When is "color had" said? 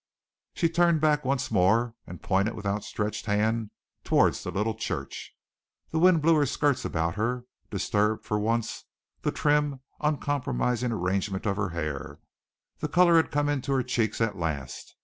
12.87-13.29